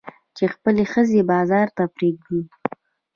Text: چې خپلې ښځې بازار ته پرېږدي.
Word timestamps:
چې 0.35 0.43
خپلې 0.53 0.83
ښځې 0.93 1.21
بازار 1.31 1.67
ته 1.77 1.83
پرېږدي. 1.95 2.41